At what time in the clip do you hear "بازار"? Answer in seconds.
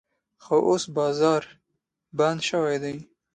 0.95-1.43